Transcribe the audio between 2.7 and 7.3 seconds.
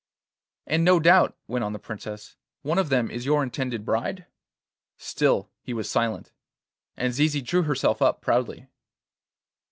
of them is your intended bride?' Still he was silent, and